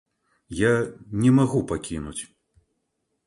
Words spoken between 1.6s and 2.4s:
пакінуць.